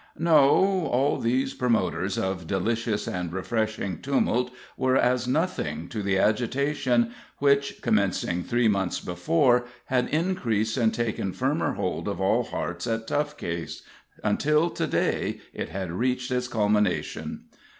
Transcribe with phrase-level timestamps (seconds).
[0.17, 7.11] No; all these promoters of delicious and refreshing Tumult were as nothing to the agitation
[7.37, 13.05] which, commencing three months before, had increased and taken firmer hold of all hearts at
[13.05, 13.83] Tough Case,
[14.23, 17.41] until to day it had reached its culmination.